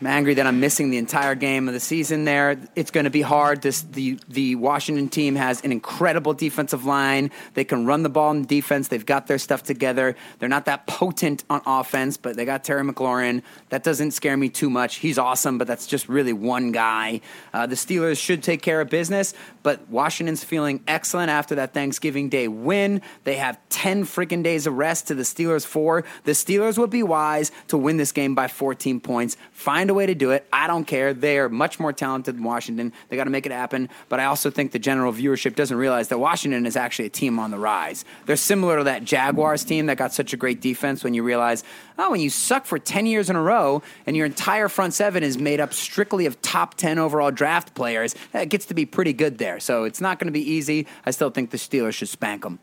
[0.00, 2.58] I'm angry that I'm missing the entire game of the season there.
[2.74, 3.62] It's going to be hard.
[3.62, 7.30] This the the Washington team has an incredible defensive line.
[7.54, 8.88] They can run the ball in defense.
[8.88, 10.16] They've got their stuff together.
[10.38, 13.42] They're not that potent on offense, but they got Terry McLaurin.
[13.68, 14.96] That doesn't scare me too much.
[14.96, 17.20] He's awesome, but that's just really one guy.
[17.52, 19.32] Uh, the Steelers should take care of business,
[19.62, 23.00] but Washington's feeling excellent after that Thanksgiving Day win.
[23.22, 26.04] They have 10 freaking days of rest to the Steelers' four.
[26.24, 29.36] The Steelers would be wise to win this game by 14 points.
[29.52, 30.46] Find a way to do it.
[30.52, 31.14] I don't care.
[31.14, 32.92] They are much more talented than Washington.
[33.08, 33.88] They got to make it happen.
[34.08, 37.38] But I also think the general viewership doesn't realize that Washington is actually a team
[37.38, 38.04] on the rise.
[38.26, 41.64] They're similar to that Jaguars team that got such a great defense when you realize,
[41.98, 45.22] oh, when you suck for 10 years in a row and your entire front seven
[45.22, 49.12] is made up strictly of top 10 overall draft players, it gets to be pretty
[49.12, 49.60] good there.
[49.60, 50.86] So it's not going to be easy.
[51.06, 52.58] I still think the Steelers should spank them.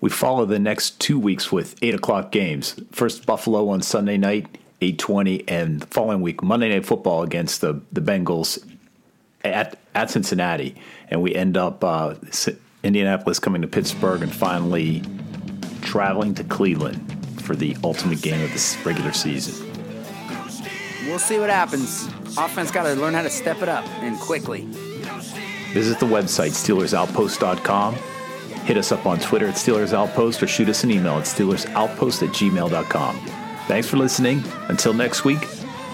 [0.00, 2.78] We follow the next two weeks with eight o'clock games.
[2.92, 7.60] First Buffalo on Sunday night, eight twenty, and the following week Monday Night Football against
[7.60, 8.64] the the Bengals
[9.44, 10.74] at at Cincinnati,
[11.08, 12.14] and we end up uh,
[12.82, 15.02] Indianapolis coming to Pittsburgh, and finally
[15.82, 17.00] traveling to Cleveland
[17.40, 19.70] for the ultimate game of this regular season.
[21.06, 22.06] We'll see what happens.
[22.38, 24.62] Offense got to learn how to step it up and quickly.
[25.72, 27.94] Visit the website SteelersOutpost.com.
[28.64, 32.26] Hit us up on Twitter at Steelers Outpost or shoot us an email at SteelersOutpost
[32.26, 33.43] at gmail.com.
[33.66, 34.42] Thanks for listening.
[34.68, 35.40] Until next week,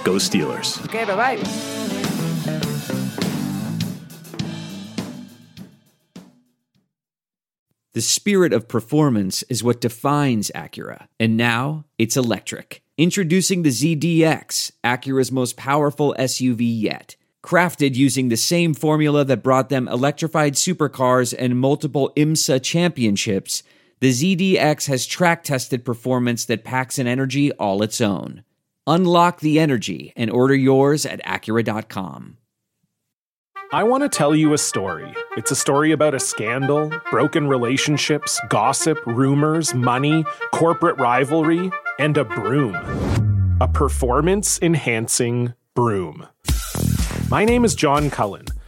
[0.04, 0.84] go Steelers.
[0.86, 1.80] Okay, bye bye.
[7.92, 11.08] The spirit of performance is what defines Acura.
[11.18, 12.82] And now it's electric.
[12.96, 17.16] Introducing the ZDX, Acura's most powerful SUV yet.
[17.44, 23.62] Crafted using the same formula that brought them electrified supercars and multiple IMSA championships,
[24.00, 28.44] the ZDX has track tested performance that packs an energy all its own.
[28.86, 32.38] Unlock the energy and order yours at Acura.com.
[33.72, 35.14] I want to tell you a story.
[35.36, 41.70] It's a story about a scandal, broken relationships, gossip, rumors, money, corporate rivalry,
[42.00, 42.74] and a broom.
[43.60, 46.26] A performance enhancing broom.
[47.30, 48.46] My name is John Cullen.